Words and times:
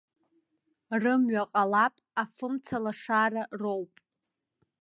Рымҩа 1.01 1.43
ҟалап, 1.51 1.95
афымца 2.21 2.77
лашара 2.83 3.43
роуп. 3.61 3.93